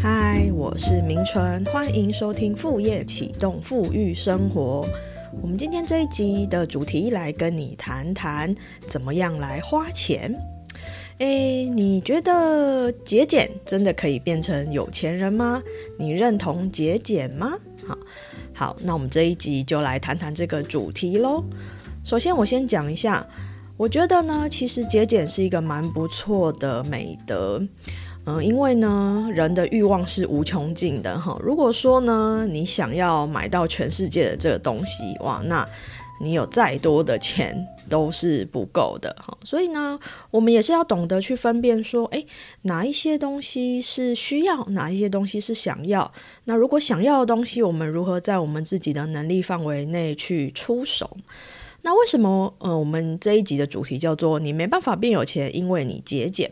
[0.00, 4.86] 嗨，我是明纯，欢迎收听副业启动富裕生活。
[5.42, 8.54] 我们今天这一集的主题来跟你谈谈
[8.86, 10.34] 怎么样来花钱。
[11.18, 15.62] 诶，你觉得节俭真的可以变成有钱人吗？
[15.98, 17.54] 你认同节俭吗？
[17.86, 17.98] 好，
[18.52, 21.42] 好，那我们这一集就来谈谈这个主题喽。
[22.04, 23.26] 首先，我先讲一下，
[23.76, 27.66] 我觉得呢，其实节俭是一个蛮不错的美德。
[28.28, 31.38] 嗯，因为呢，人的欲望是无穷尽的哈。
[31.40, 35.64] 如果说呢，你想要买到全世界的这个东西，哇，那
[36.20, 37.56] 你有再多的钱
[37.88, 39.38] 都是不够的哈。
[39.44, 39.96] 所以呢，
[40.32, 42.26] 我们也是要懂得去分辨说，诶，
[42.62, 46.10] 哪一些东西是需要，哪一些东西是想要。
[46.46, 51.16] 那如果想要的东西，我们如何在我们自己的能力范围内去出手？
[51.82, 56.50] 那为什么呃，我们这一集的主题叫做“你没办法变有钱，因为你节俭”。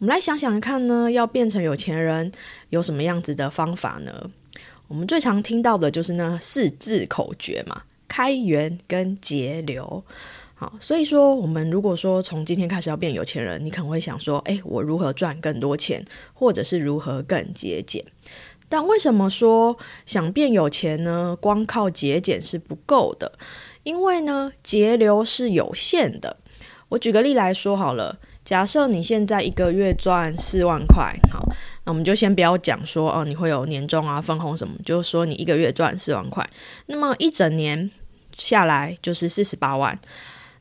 [0.00, 2.30] 我们来想想看呢，要变成有钱人
[2.70, 4.30] 有什么样子的方法呢？
[4.86, 10.04] 我们最常听到的就是那四字口诀嘛，开源跟节流。
[10.54, 18.04] 好，所以说我们如果说从今天开始要变有钱人，你可能会想说，诶，我如何赚更多钱，或者是如何更节俭？
[18.68, 21.36] 但为什么说想变有钱呢？
[21.40, 23.32] 光靠节俭是不够的，
[23.82, 26.36] 因为呢，节流是有限的。
[26.90, 28.20] 我举个例来说好了。
[28.48, 31.46] 假设你现在一个月赚四万块，好，
[31.84, 36.42] 那我们就先不要讲说哦，你会有年终啊、分红什么，就是说你一个月赚四万块，
[36.86, 37.90] 那么一整年
[38.38, 40.00] 下来就是四十八万。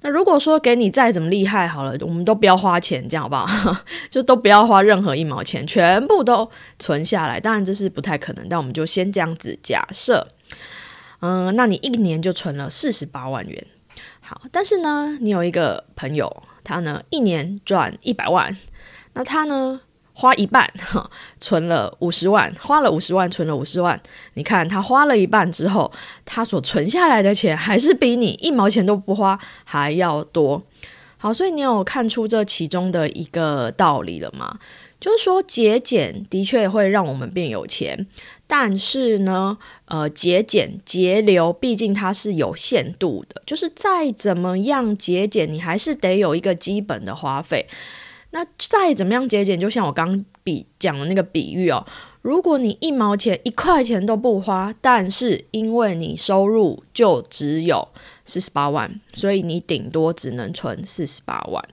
[0.02, 3.78] 那如果说给你再怎么厉害，好了，我们都不要花钱，这样好不好？
[4.10, 7.40] 就都不要花任何一毛钱，全部都存下来。
[7.40, 10.28] 当然这是不太可能，但我们就先这样子假设。
[11.22, 13.66] 嗯，那你一年就存了四十八万元。
[14.20, 16.44] 好，但是呢，你有一个朋友。
[16.68, 18.54] 他呢，一年赚一百万，
[19.14, 19.80] 那他呢，
[20.12, 21.10] 花一半，哈，
[21.40, 23.98] 存了五十万，花了五十万，存了五十万。
[24.34, 25.90] 你看，他花了一半之后，
[26.26, 30.62] 他所存下来的钱，还是比你一毛钱都不花还要多。
[31.18, 34.60] 好，所以你有看出这其中的一个道理了吗？
[35.00, 38.06] 就是说，节俭的确会让我们变有钱，
[38.48, 43.42] 但是呢，呃，节俭节流，毕竟它是有限度的。
[43.46, 47.68] 就是再怎么样节俭，你还是得有一个基本的花费。
[48.32, 51.86] 那再怎么样节俭，就像我刚比讲的那个比喻哦，
[52.22, 57.88] 如果你一毛钱、一块钱都不花，但是因为你收入就只有
[58.26, 61.64] 四十八万，所以你顶多只能存四十八万。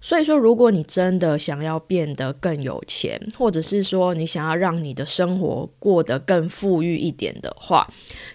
[0.00, 7.86] 所以说，如果你真的想要变得更有钱，或者是说你想要让你的生活过得更富裕一点的话，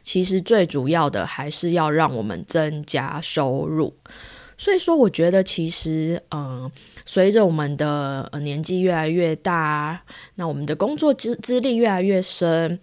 [0.04, 3.94] 其实最主要的还是要让我们增加收入。
[4.58, 6.72] 所以说，我觉得其实，嗯，
[7.06, 10.02] 随着我们的年纪越来越大，
[10.36, 12.80] 那我们的工作资资历越来越深。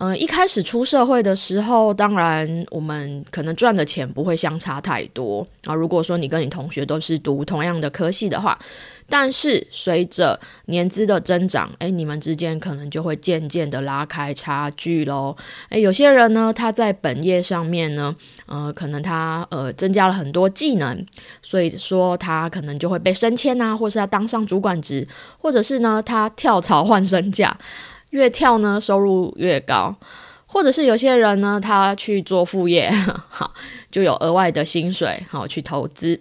[0.00, 5.74] 嗯，一开始出社会的时候，当然我们可能赚的钱不会相差太多啊。
[5.74, 8.56] 如果说你跟你同学都是读同样的科系的话，
[9.08, 15.36] 但是随着年资的增长，诶，你们之间可能就会渐渐的拉开差距喽。
[15.70, 18.14] 诶，有些人呢，他在本业上面呢，
[18.46, 21.04] 呃，可能他呃增加了很多技能，
[21.42, 25.08] 所以说他可能就会被升迁啊，或是他当上主管职，
[25.40, 27.58] 或者是呢他跳槽换身价。
[28.10, 29.94] 越跳呢，收入越高，
[30.46, 32.90] 或者是有些人呢，他去做副业，
[33.28, 33.52] 好，
[33.90, 36.20] 就有额外的薪水，好去投资。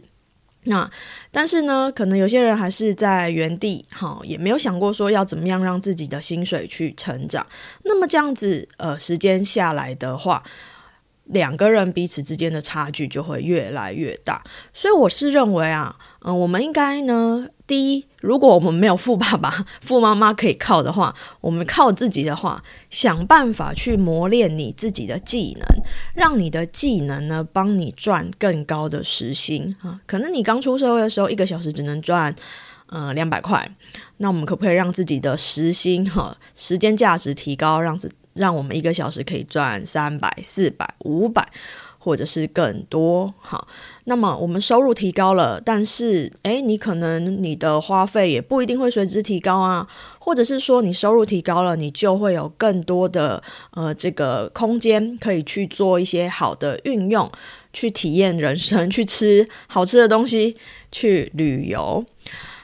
[0.63, 0.89] 那
[1.31, 7.47] 但是呢，可能有些人还是在原地，好，也没有想过说要怎么样让自己的薪水去成长。
[7.85, 10.43] 那么这样子，呃，时间下来的话，
[11.23, 14.43] 两个人彼此之间的差距就会越来越大。
[14.73, 17.47] 所以我是认为啊，嗯，我们应该呢。
[17.67, 25.67] 第一，如果我们没有富爸爸、 富妈妈可以靠的话，我们靠自己的话，想办法去磨练你自己的技能，
[26.15, 29.99] 让你的技能呢帮你赚更高的时薪啊。
[30.07, 32.33] 可能你刚出社会的时候，一个小时只能赚
[32.85, 33.69] 呃两百块，
[34.17, 37.99] 那我们可不可以让自己的时薪哈时间价值提高，让
[38.33, 41.45] 让我们一个小时可以赚三百、四百、五百？
[42.07, 43.67] 或者是更多，好，
[44.05, 49.85] 那么我们收入提高了，但是诶，你可能你的花费也不一定会随之提高啊，
[50.17, 57.29] 或者是说你收入提高了，你就会有更多的呃这个空间可以去做一些好的运用，
[57.73, 60.55] 去体验人生，去吃好吃的东西，
[60.89, 62.05] 去旅游。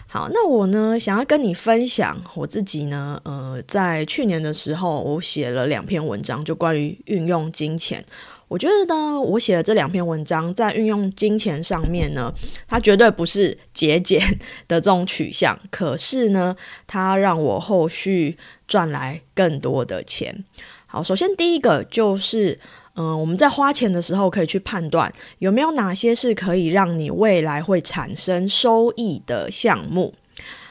[0.08, 8.06] 好，那我呢想要跟你分享我自己呢，呃，在去年的时候，我写了两篇文章，就关于运用金钱。
[8.54, 12.32] 我觉得呢，我写的这两篇文章在运用金钱上面呢，
[12.68, 14.22] 它绝对不是节俭
[14.68, 16.56] 的这种取向，可是呢，
[16.86, 20.46] 它让我后续赚来更多的钱。
[20.86, 22.60] 好，首先第一个就是，
[22.94, 30.14] 嗯，我们在花钱的时候可以去判断有没有哪些是可以让你未来会产生收益的项目。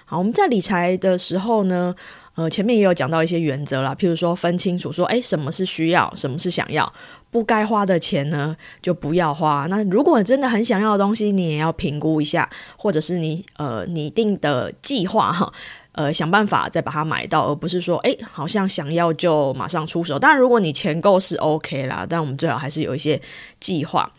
[0.05, 1.93] 好，我们在理财的时候呢。
[2.35, 6.91] 呃，前面也有讲到一些原则啦，譬如说分清楚说，哎，什么是需要，什么是想要，
[7.33, 9.67] 不该花的钱呢就不要花。
[9.71, 15.51] 那如果真的很想要的东西，你也要评估一下，或者是你呃拟定的计划哈，
[15.93, 20.19] 呃想办法再把它买到，而不是说，哎，好像想要就马上出手。
[20.19, 23.19] 当然，如果你钱够是 OK 啦，但我们最好还是有一些
[23.59, 24.13] 计划。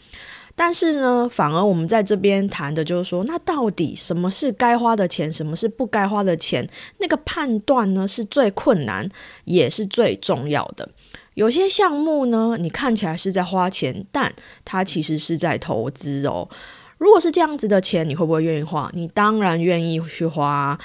[0.55, 6.67] 但是呢，反而我们在这边谈的就是说，那到底什么是该花的钱，什么是不该花的钱？
[6.99, 9.09] 那个判断呢是最困难，
[9.45, 10.89] 也是最重要的。
[11.35, 14.33] 有些项目呢，你看起来是在花钱，但
[14.63, 16.49] 它其实是在投资哦。
[16.97, 18.89] 如果是这样子的钱，你会不会愿意花？
[18.93, 20.79] 你当然愿意去花。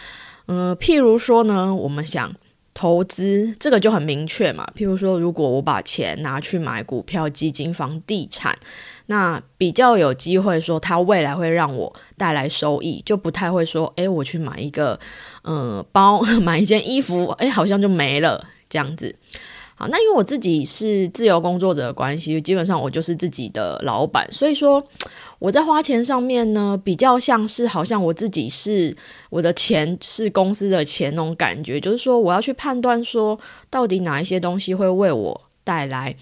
[0.46, 2.32] 嗯，譬如说呢，我们想。
[2.74, 8.56] 投资这个就很明确嘛，譬如说，如果我把钱拿去买股票、基金、房地产，
[9.06, 14.96] 那比较有机会说它未来会让我带来收益，就不太会说，诶，我去买一个
[15.42, 19.12] 嗯包， 买一件衣服，诶，好像就没了这样子。
[19.78, 24.84] 好，那因为我自己是自由工作者的关系，基本上我就是自己的老板，所以说。
[25.40, 28.92] 我在花钱上面呢，比较像是好像我自己是
[29.30, 33.38] 我的钱是公司的钱那种感觉，就是说我要去判断说
[33.70, 36.12] 到底哪一些东西会为我带来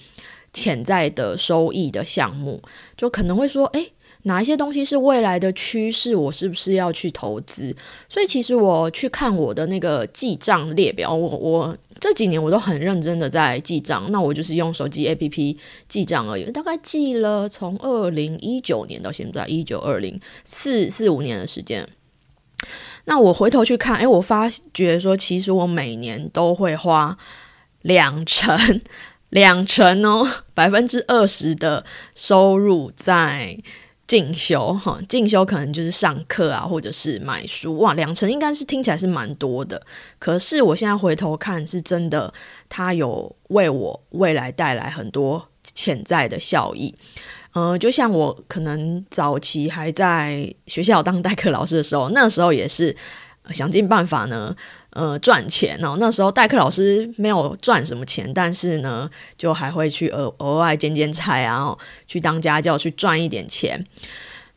[0.53, 2.61] 潜在的收益的项目，
[2.95, 3.91] 就可能会说，诶。
[4.25, 7.73] 哪一些东西是未来的趋势，我是不是要去投资？
[8.09, 14.11] 所以其实我去看我的那个记账列表，我我这几年我都很认真的在记账。
[14.11, 15.57] 那我就是用手机 APP
[15.89, 21.89] 记账而已，大概记了从二零一九年到现在一九二零四四五年的时间。
[23.05, 27.17] 那我回头去看，哎，我发觉说，其实我每年都会花
[27.83, 28.81] 两成
[29.31, 31.85] 两成哦，百分之二十的
[32.15, 33.59] 收入在。
[34.07, 39.81] 进修哈，进修可能就是上课啊，或者是买书哇，两成应该是听起来是蛮多的。
[40.19, 42.33] 可是我现在回头看，是真的，
[42.69, 46.95] 它有为我未来带来很多潜在的效益。
[47.55, 52.95] 嗯，就像我可能早期还在学校当代课老师的时候，那时候也是
[53.51, 54.55] 想尽办法呢。
[54.97, 55.99] 呃，赚钱哦。
[56.01, 61.77] 那时候代课老师没有赚什么钱，但是呢，就还会去额额外兼兼差啊，
[62.09, 63.85] 去当家教去赚一点钱，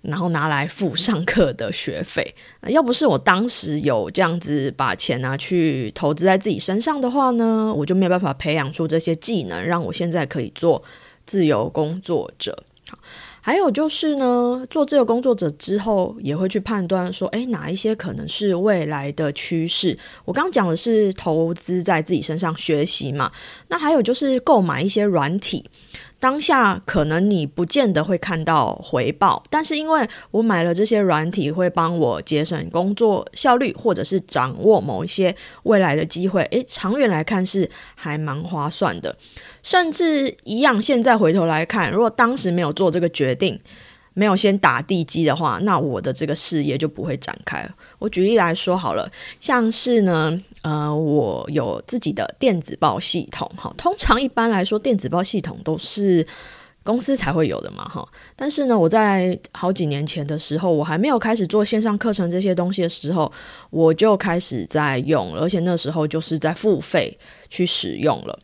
[0.01, 2.33] 然后拿来付上课的学费。
[2.69, 10.81] 要不是我当时有这样子把钱拿去投资在自己身上的话呢，我就没有办法培养出这些技能，让我现在可以做
[11.25, 12.63] 自由工作者。
[13.50, 19.98] 还有就是呢，做自由工作者之后，也会去判断说，诶，哪一些可能是未来的趋势。
[20.24, 23.31] 我刚刚讲的是投资在自己身上学习嘛，
[23.69, 25.66] 那还有就是购买一些软体。
[26.19, 35.33] 当下可能你不见得会看到回报，但是因为我买了这些软体，会帮我节省工作效率，或者是掌握某一些
[35.63, 39.16] 未来的机会，诶，长远来看是还蛮划算的。
[39.63, 43.57] 甚至一样，现在回头来看，如果当时没有做这个决定，
[44.13, 47.69] 没有先打地基的话，那我的这个事业就不会展开。
[47.97, 50.39] 我举例来说好了，像是呢。
[50.61, 56.28] 呃，我有自己的电子报系统，哈，通常一般来说，电子报系统都是
[56.83, 58.06] 公司才会有的嘛，哈。
[58.35, 63.31] 但是呢，我在好几年前的时候，我还没有开始做线上课程这些东西的时候，
[63.69, 67.18] 我就开始在用，而且那时候就是在付费
[67.49, 68.37] 去使用了。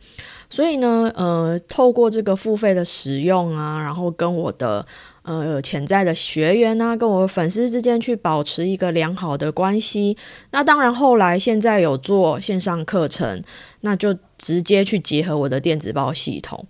[0.49, 4.85] 所以呢，呃，透过这个付费的使用啊，然后跟我的。
[5.25, 10.15] 呃，潜在的学员呢，跟我粉丝之间去保持一个良好的关系。
[10.51, 13.43] 那当然，后来现在有做线上课程，
[13.81, 16.63] 那就直接去结合我的电子报系统。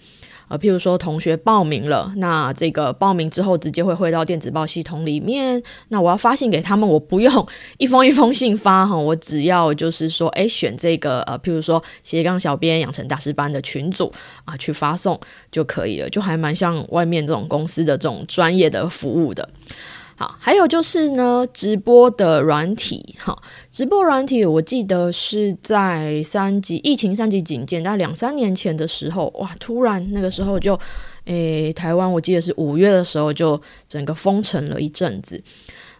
[0.47, 5.61] 呃，譬如说同学报名了，那这个报名之后直接会汇到电子报系统里面。
[5.89, 7.47] 那我要发信给他们，我不用
[7.77, 14.11] 一封一封信发哈，我只要就是说，哎，选这个呃，譬如说斜杠小编养成大师班的群组
[14.45, 15.19] 啊，去发送
[15.51, 19.49] 就可以了，就还蛮像外面这种公司的这种专业的服务的。
[20.17, 23.37] 好，还有就是呢，直播的软体，哈，
[23.69, 30.79] 直播软体，我记得是在三级疫情三级警戒，大两三年前的时候，哇，突然那个时候就，
[31.25, 35.43] 诶，台湾我记得是五月的时候就整个封城了一阵子。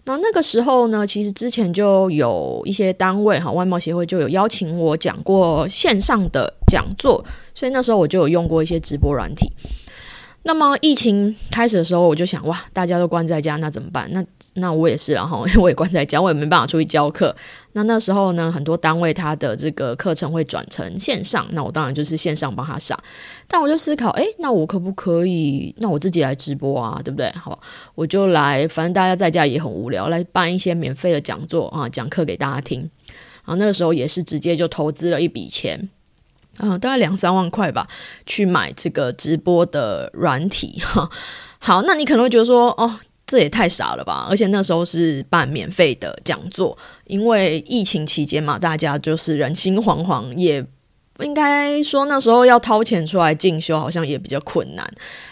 [0.06, 7.22] 那那个时候呢，其实之前就有一些单位哈，外贸协会就有邀请我讲过线上的讲座，
[7.54, 9.52] 所以那时候我就有用过一些直播软体。
[10.48, 14.08] 那么疫情开始的时候，我就想，哇，大家都关在家，那怎么办？
[14.12, 14.24] 那
[14.54, 17.36] 那 我也是，然后我也关在家，我也没办法出去教课。
[17.74, 22.98] 那那时候呢，很多单位它的这个课程会转成线上，那我当然就是线上帮他上。
[23.48, 25.74] 但我就思考，诶，那我可不可以？
[25.80, 27.32] 那我自己来直播啊，对不对？
[27.32, 27.60] 好，
[27.96, 32.80] 我就来，反正大家在家也很无聊，来办一些免费的讲座啊，讲课给大家听。
[33.46, 35.90] 然后那个时候也是直接就投资了一笔钱。
[36.60, 37.88] 嗯，大概两三万块吧，
[38.26, 41.10] 去买这个直播的软体哈。
[41.60, 44.28] 好，那你可能会觉得说，哦，这也太傻了吧！
[44.30, 50.66] 而且那时候是办免费的讲座，因为疫情期间嘛，大家就是人心惶惶，也
[51.20, 54.88] 应该说那时候要掏钱出来进修，好像也比较困难。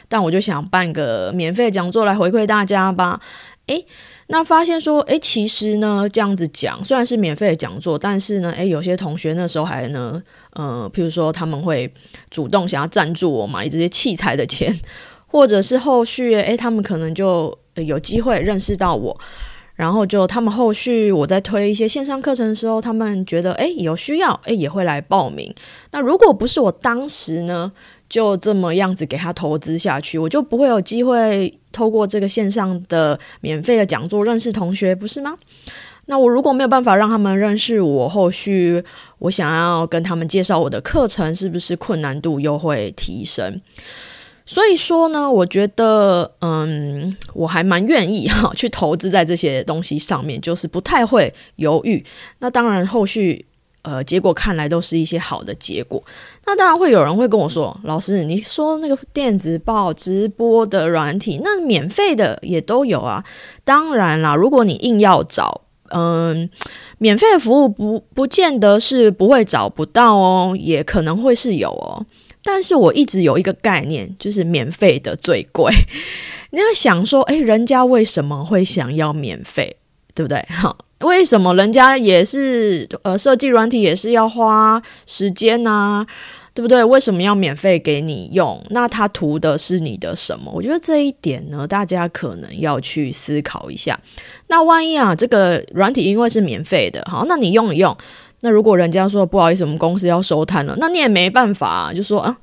[0.08, 3.22] 但我就想办个免费讲座来回馈大家吧。
[3.68, 3.86] 诶。
[4.34, 10.20] 那发现说，诶，其实呢，这样子讲虽然是免费的讲座，但是呢，诶，有些同学那时候还呢，
[10.54, 11.94] 呃，譬如说他们会
[12.32, 14.76] 主动想要赞助我买这些器材的钱，
[15.28, 19.16] 或者是后续，诶，他们可能就有机会认识到我，
[19.76, 25.54] 然后就他们后续我在推一些线上课程的时候，他们觉得，诶，有需要，诶，也会来报名。
[25.92, 27.72] 那如果不是我当时呢？
[28.14, 35.36] 就这么样子给他投资下去，我就不会有机会透过这个线上的免费的讲座认识同学，不是吗？
[36.06, 38.84] 那我如果没有办法让他们认识我，后续
[39.18, 43.60] 我想要跟他们介绍我的课程，是不是困难度又会提升？
[44.46, 52.06] 所以说呢，我觉得，嗯，我还蛮愿意哈去投资在这些东西上面，就是不太会犹豫。
[52.38, 53.48] 那当然，后续。
[53.84, 56.02] 呃，结果看来都是一些好的结果。
[56.46, 63.24] 那当然会有人会跟我说：“老师，你说那个电子报直播的软体，那免费的也都有啊。”
[63.66, 65.62] 当然啦，如果你硬要找，
[65.92, 66.50] 嗯，
[66.98, 72.06] 免费服务不不见得是不会找不到哦，也可能会是有哦。
[72.42, 75.74] 但是我一直有一个概念，就是免费的最贵。
[76.52, 79.76] 你要想说，诶，人家为什么会想要免费，
[80.14, 80.46] 对不对？
[80.50, 80.78] 好。
[81.04, 86.06] 为什么人家也是呃设计软体也是要花时间呐，
[86.54, 86.84] 对不对？
[86.84, 88.62] 为什么要免费给你用？
[88.70, 90.52] 那他图的是你的什么？
[90.54, 94.00] 我觉得这一点呢，大家可能要去思考一下。
[94.48, 97.96] 那万一啊，这个软体因为是免费的，好，那你用一用。
[98.42, 102.38] 那如果人家说不好意思，我们公司要收摊了，那你也没办法，就说啊。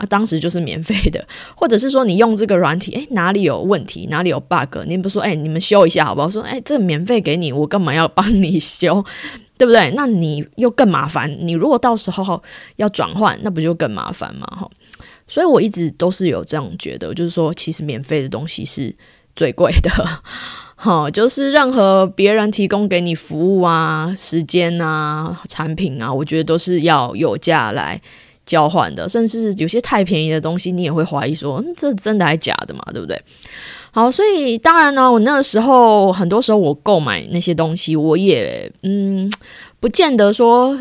[0.00, 1.22] 啊，当时就是免费的，
[1.54, 6.30] 或者是说你用这个软体，诶，哪里有问题，哪里有 bug，你不说，诶，你们修一下好不好？
[6.30, 9.04] 说，诶，这免费给你，我干嘛要帮你修，
[9.58, 9.92] 对不对？
[9.94, 12.42] 那你又更麻烦，你如果到时候
[12.76, 14.46] 要转换，那不就更麻烦吗？
[14.58, 14.66] 哈，
[15.28, 18.94] 所以我一直都是有这样觉得，就是说，其实免费的东西是
[19.36, 19.90] 最贵的，
[20.76, 28.00] 哈，就是任何别人提供给你服务啊、时间啊、产品啊，我觉得都是要有价来。
[28.50, 32.80] 交换的，甚至有些太便宜的东西，你也会怀疑说，这真的还假的嘛？
[32.92, 33.16] 对不对？
[33.92, 39.30] 好，所以当然呢，我那个时候，很多时候我购买那些东西，我也嗯，
[39.78, 40.76] 不见得说。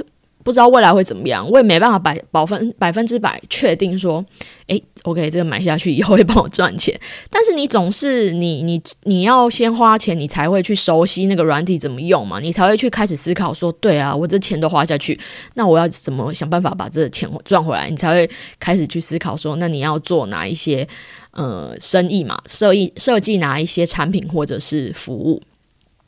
[0.50, 4.26] 不知道未来会怎么样，我也没办法百百分百分之百确定说，
[4.66, 7.00] 诶 o k 这个买下去以后会帮我赚钱。
[7.30, 15.20] 但是你总是你你你要先花钱，你才会去熟悉那个软体怎么用嘛，你才会去开始思考说，对啊，我这钱都花下去，
[15.54, 17.88] 那我要怎么想办法把这钱赚回来？
[17.88, 18.28] 你才会
[18.60, 20.88] 开始去思考说，那你要做哪一些
[21.34, 25.40] 呃生意嘛，设计设计哪一些产品或者是服务。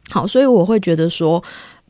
[0.09, 1.43] 好，所以我会觉得说。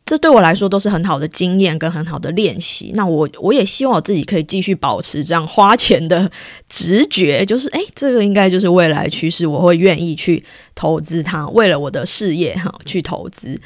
[0.04, 2.92] 这对我来说都是很好的经验跟很好的练习。
[2.96, 6.30] 那我我也希望我自己可以继续保持这样花钱的
[6.68, 10.44] 直觉， 就是诶，这个应该就是未来趋势，我会愿意去
[10.76, 13.62] 投资它，为了我的事业哈去投资。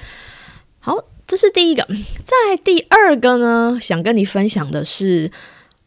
[0.79, 1.83] 好，这是第一个。
[2.23, 5.31] 在第二个呢，想跟你分享的是，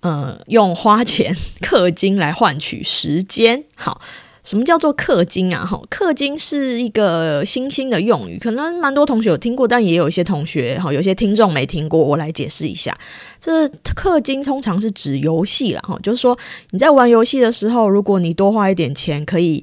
[0.01, 3.65] 呃，用花钱 氪金来换取时间。
[3.77, 4.01] 好。
[4.43, 5.65] 什么叫做氪金啊？
[5.65, 11.99] 哈，氪金是一个新兴的用语，可能蛮多同学有听过，但也有一些同学哈，有些听众没听过。
[12.01, 12.97] 我来解释一下，
[13.41, 16.39] 这氪金通常是指游戏了哈，就是说
[16.71, 19.63] 你在玩游戏的时候，如果你多花一点钱，可以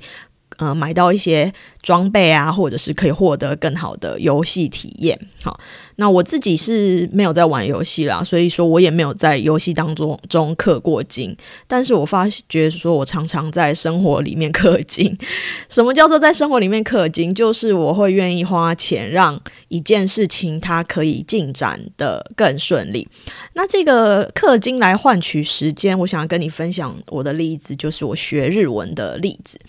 [0.57, 1.53] 呃买到一些。
[1.85, 5.15] 装备啊，或者是可以获得更好的游戏体验。
[5.43, 5.59] 好，
[5.97, 11.37] 那我自己是没有在玩游戏啦，所以说我也没有在游戏当中中氪过金。
[11.67, 15.15] 但是我发觉说，我常常在生活里面氪金。
[15.69, 17.31] 什么叫做在生活里面氪金？
[17.35, 23.07] 就是我会愿意花钱让一件事情它可以进展的更顺利。
[23.53, 29.59] 那这个氪金来换取时间，我想要跟你分享我的例子，就是我学日文的例子。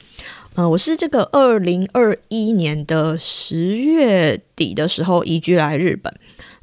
[0.56, 6.10] 呃，我是这个二零二一年的十月底的时候移居来日本。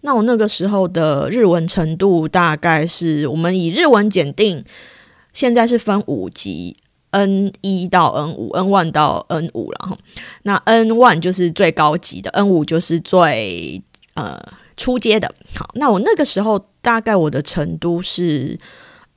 [0.01, 4.65] 那我那个时候的日文程度大概是我们以日文检定，
[5.31, 6.75] 现在是分五级
[7.11, 9.95] ，N 一到 N 五，N one 到 N 五了哈。
[10.41, 13.79] 那 N one 就是最高级的，N 五就是最
[14.15, 14.41] 呃
[14.75, 15.31] 初阶的。
[15.55, 18.57] 好，那我那个时候大概我的程度是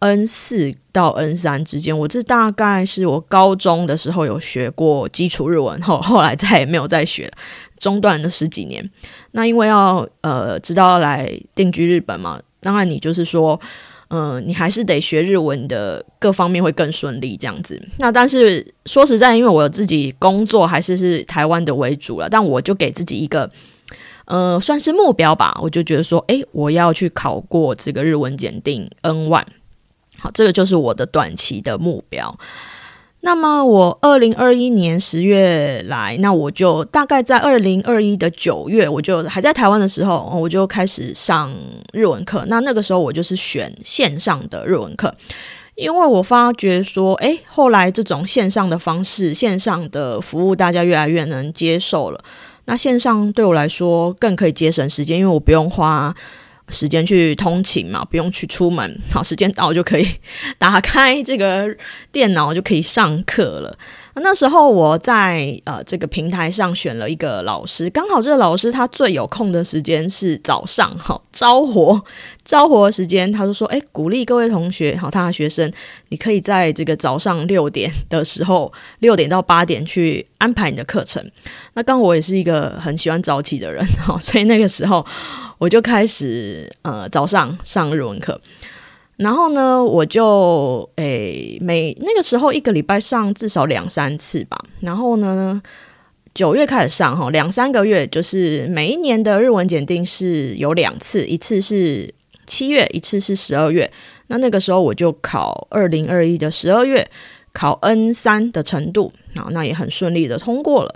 [0.00, 1.97] N 四到 N 三之间。
[1.99, 7.33] 我这大概是我高中的时候有学过基础日文，后后来再也没有再学了，
[7.79, 8.91] 中断了十几年。
[9.33, 13.61] 那因为要呃知道要来定居日本嘛，当然你就是说。
[14.09, 17.76] 嗯，你还是得学日文的各方面会更顺利这样子。
[17.99, 23.50] 那但是说实在，因为我自己工作还是是台湾的为主了，但我就给自己一个，
[24.26, 25.59] 呃，算是目标吧。
[25.61, 29.43] 我就觉得说，诶，我要去考过这个日文检定 N one，
[30.18, 32.37] 好，这个就是我的短期的目标。
[33.20, 41.52] 那么我二零二一年十月来，那我就大概在二零二一的九月，我就还在台湾的时候，我就开始上
[41.92, 42.44] 日文课。
[42.46, 45.12] 那那个时候我就是选线上的日文课，
[45.75, 52.23] 因为我发觉说，诶，后来这种线上的方式、线上的服务，大家越来越能接受了。
[52.66, 56.14] 那线上对我来说更可以节省时间，因为我不用花。
[56.68, 60.08] 时间去通勤嘛，不用去出门，好，时间到就可以
[60.58, 61.68] 打开这个
[62.11, 63.78] 电脑就可以上课了。
[64.23, 72.02] 那时候我在呃这个平台上选了一个老师，刚好这个老师他最有空的时间是早上，哈，招活
[72.44, 75.70] 招活时间，他就说，哎，鼓励各位同学，好，他的学生，
[76.08, 81.23] 你可以在这个早上六点的时候，六点到八点去安排你的课程。
[81.75, 85.04] 那刚我也是一个很喜欢早起的人，哈，所以那个时候
[85.58, 88.40] 我就开始呃早上上日文课。
[89.16, 94.62] 然后呢，我就诶每那个时候一个礼拜上至少两三次吧。
[94.80, 95.62] 然后呢，
[96.35, 102.12] 九月开始上哈，两三个月就是每一年的日文检定是有两次，一次是
[102.46, 103.90] 七月，一次是十二月。
[104.26, 107.08] 那那个时候我就考二零二一的十二月
[107.54, 110.94] 考 N 三的程度，好，那也很顺利的通过了。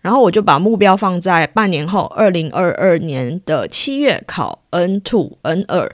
[0.00, 5.90] 然后我就把目标放在半年后，二零二二年的七月考 N two N 二。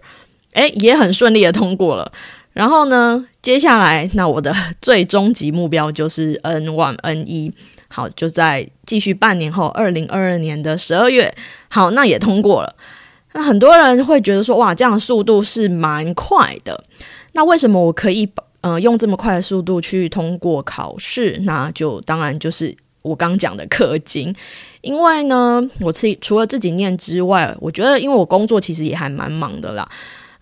[0.54, 2.11] 哎，也很顺利的通过了。
[2.54, 7.52] 然后呢，接下来那我的 最终极目标就是 N one N 一，
[7.88, 11.35] 好，就在继续半年后，二零二二年的十二月，
[11.68, 12.74] 好，那也通过了。
[13.33, 16.85] 那很多人会觉得说，哇，这样的速度是蛮快的。
[17.33, 18.28] 那为什么我可以
[18.61, 21.37] 呃用这么快的速度去通过考试？
[21.42, 24.33] 那就当然就是我刚讲的氪金。
[24.83, 29.88] 因为呢，我自己除了自己念之外，我觉得因为我工作其实也还蛮忙的啦。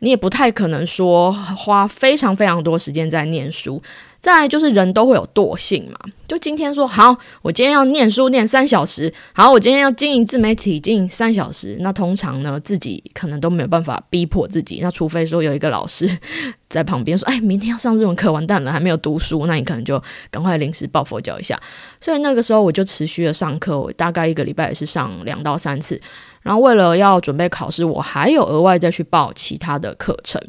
[0.03, 3.81] 你也不太可能说花非常非常多时间在念书。
[4.21, 11.77] 再来就是人都会有惰性嘛，就今天说好，我今天要念书念三小时，好，我今天要经营自媒体经营三小时。
[11.81, 14.79] 那通常呢，自己可能都没有办法逼迫自己。
[14.81, 16.09] 那除非说有一个老师
[16.71, 21.61] 在旁边说，哎，明天要上日文课，完蛋了，还没有读书，那你可能就赶快临时抱佛脚一下。
[22.01, 26.01] 所以那个时候我就持续的上课，我大概一个礼拜也是上两到三次。
[26.43, 30.41] 然后为了要准备考试，我还有额外再去报其他的课程。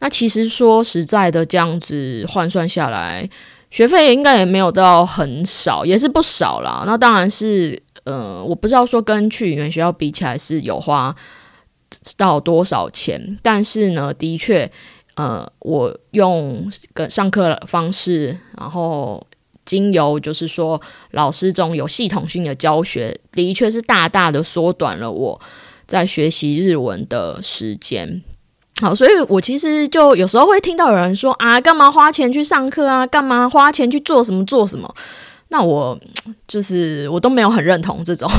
[0.00, 3.28] 那其实说实在的，这样子换算下来，
[3.70, 6.82] 学费应该也没有到很少，也是不少啦。
[6.84, 11.14] 那当然是，呃，我不知道说跟去语言学校比起来是有花
[12.16, 14.68] 到多少钱，但是呢，的确，
[15.14, 19.24] 呃，我用跟上课方式，然后。
[19.64, 20.80] 经由就是说，
[21.12, 25.40] 老师中有系统性的教学，的确是大大的缩短了我
[25.86, 28.22] 在学习日文的时间。
[28.80, 33.06] 好，所以我其实就有时候会听到有人说啊，干嘛花钱去上课啊？
[33.06, 34.92] 干嘛花钱去做什么做什么？
[35.48, 35.98] 那我
[36.48, 38.30] 就是我都没有很认同这种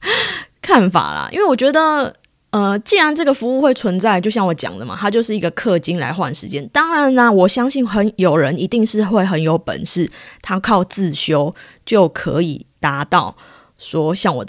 [0.62, 2.14] 看法啦，因为我觉得。
[2.52, 6.66] 呃，既然这个服务会存在，就像我讲的嘛，它就是一个氪金来换时间。
[6.68, 10.10] 当然呢，我相信很有人一定是会很有本事，
[10.42, 11.54] 他靠自修
[11.86, 13.34] 就可以达到
[13.78, 14.44] 说像我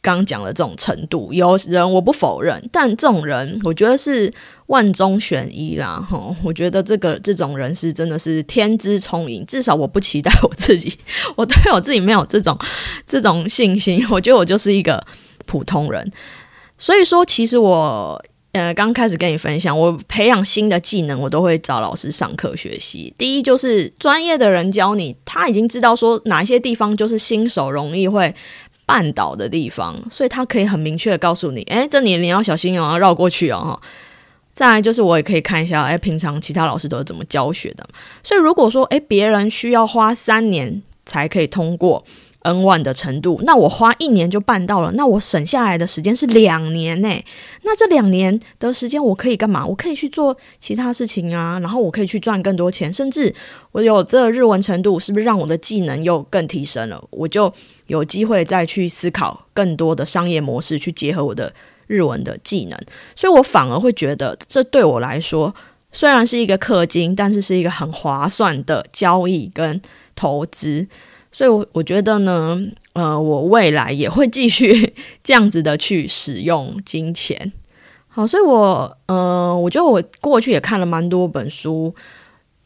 [0.00, 1.30] 刚讲的这种程度。
[1.34, 4.32] 有人我不否认，但这种人我觉得是
[4.68, 6.00] 万中选一啦。
[6.00, 10.98] 哈，我觉得这个这种人是真的是天资聪颖，至少我不期待我自己，
[11.36, 12.58] 我对我自己没有这种
[13.06, 14.02] 这种信心。
[14.10, 15.04] 我觉得我就是一个
[15.44, 16.10] 普通人。
[16.82, 23.14] 所以说，其实我呃刚开始跟你分享，我培养新的技能，我都会找老师上课学习。
[23.16, 28.34] 第一就是专业的人教你，他已经知道说哪些地方就是新手容易会
[28.84, 33.60] 绊倒的地方，所以他可以很明确的告诉你，哎，这里你要小心哦，要绕过去哦。
[33.60, 33.80] 哈，
[34.52, 37.88] 再来就是我也可以看一下，哎，平常其他老师都是怎么教学的。
[38.24, 42.04] 所以如果说，哎，别人需要花三年才可以通过。
[42.42, 47.08] N 万的程度，那我花一年就办到了，那我省下来的时间是两年呢。
[47.62, 49.64] 那这两年的时间我可以干嘛？
[49.64, 53.32] 我可以去做其他事情啊，然后我可以去赚更多钱，甚至
[53.70, 57.02] 我有这日文程度，是不是让我的技能又更提升了？
[57.10, 57.52] 我就
[57.86, 61.52] 有机会再去思考更多的商业模式，去结合我的
[61.86, 62.76] 日文的技能。
[63.14, 65.54] 所以我反而会觉得，这对我来说
[65.92, 69.80] 虽然是一个氪金，但是是一个很划算的交易跟
[70.16, 70.88] 投资。
[71.34, 72.60] 所以，我我觉得呢，
[72.92, 74.92] 呃，我未来也会继续
[75.24, 77.50] 这样子的去使用金钱。
[78.06, 81.94] 好，所以我，呃，我觉得我过去也看了蛮多本书，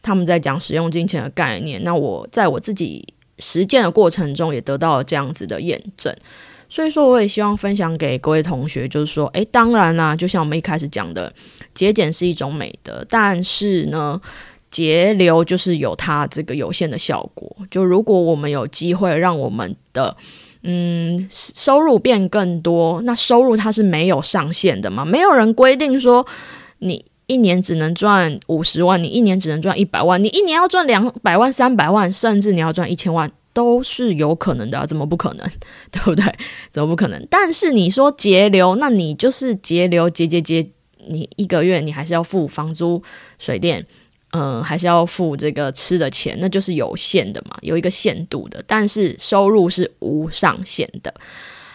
[0.02, 1.80] 他们在讲使用金钱的概念。
[1.84, 3.06] 那我在我自己
[3.38, 6.12] 实践的过程中，也得到了这样子的验证。
[6.68, 11.32] 所以说，我也希望分享给各位同学，就是说，诶，当然啦，就像我们一开始讲的，
[11.72, 14.20] 节俭是一种美德，但是呢。
[14.70, 17.56] 节流就是有它这个有限的效果。
[17.70, 20.16] 就如果我们有机会让我们的
[20.62, 25.04] 嗯收入变更多，那收入它是没有上限的嘛？
[25.04, 26.26] 没有人规定说
[26.80, 35.48] 你一年只能赚五十万，你一年只能赚一百万，你一年要赚两百万、三百万，甚至你要赚一千万都是有可能的，怎么不可能？
[35.90, 36.24] 对不对？
[36.70, 37.26] 怎么不可能？
[37.30, 40.68] 但是你说节流，那你就是节流，节节节，
[41.08, 43.02] 你一个月你还是要付房租、
[43.38, 43.86] 水电。
[44.32, 48.62] 嗯，还是要付这个吃的钱，那就是有限的嘛，有一个限度的。
[48.66, 51.14] 但是收入是无上限的。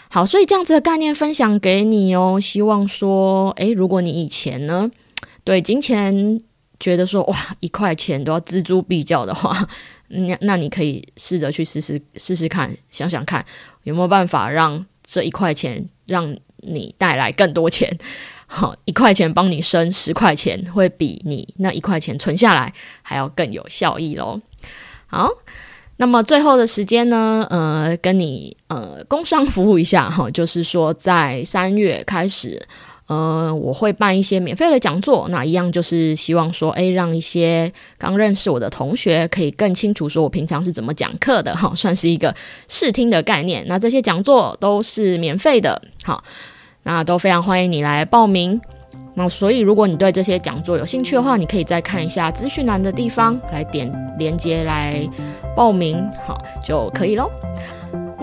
[0.09, 2.37] 好，所以这样子的概念分享给你哦。
[2.39, 4.91] 希望说，诶，如果你以前呢
[5.43, 6.41] 对金钱
[6.79, 9.67] 觉得说哇一块钱都要锱铢必较的话，
[10.09, 13.43] 那那你可以试着去试试试试看，想想看
[13.83, 17.97] 有没有办法让这一块钱让你带来更多钱。
[18.53, 24.41] 好，一块钱帮你升十块钱，会比你那一块钱存下来还要更有效益喽。
[25.07, 25.29] 好，
[25.95, 32.61] 那么最后的时间呢，呃，跟你呃工商服务一下哈，就是说在三月开始，
[33.07, 42.35] 呃，我会办一些免费的讲座，那一样就是希望说，诶，让一些刚认识我的同学可以更清楚说我平常是怎么讲课的哈，算是一个
[42.67, 43.63] 试听的概念。
[43.69, 46.21] 那这些讲座都是免费的，好。
[46.83, 48.59] 那都非常欢迎你来报名。
[49.13, 55.05] 那所以，如果你对这些讲座有兴趣的话，你可以再看一下资讯栏的地方，来点连接来
[55.55, 57.29] 报名，好就可以喽。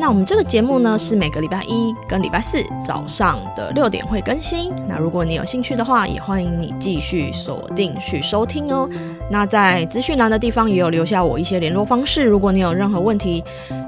[0.00, 4.72] 那我们这个节目呢，是每个礼拜一跟礼拜四早上的六点会更新。
[4.86, 8.88] 那如果你有兴趣的话，也欢迎你继续锁定去收听哦。
[9.28, 13.42] 那在资讯栏的地方也有留下我一些联络方式，如果你有任何问题，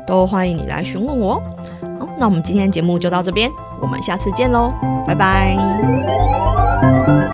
[0.04, 1.40] 都欢迎你来询问我。
[2.20, 3.50] 那我们今天节目就到这边。
[3.80, 4.74] 我们下次见喽，
[5.06, 6.60] 拜拜。